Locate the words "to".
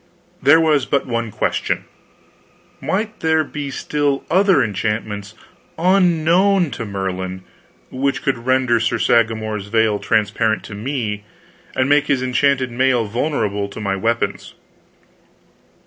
6.71-6.85, 10.63-10.73, 13.69-13.79